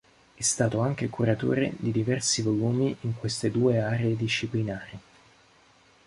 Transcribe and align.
È 0.33 0.41
stato 0.41 0.79
anche 0.79 1.09
curatore 1.11 1.73
di 1.77 1.91
diversi 1.91 2.41
volumi 2.41 2.97
in 3.01 3.15
queste 3.19 3.51
due 3.51 3.77
aree 3.83 4.15
disciplinari. 4.15 4.99